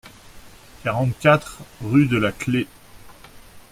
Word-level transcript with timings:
quarante-quatre, 0.81 1.59
rue 1.83 2.07
de 2.07 2.17
la 2.17 2.31
Clef. 2.31 2.65